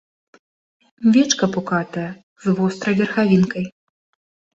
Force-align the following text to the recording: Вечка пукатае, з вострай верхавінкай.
Вечка 1.17 1.45
пукатае, 1.55 2.05
з 2.45 2.55
вострай 2.61 2.97
верхавінкай. 3.03 3.65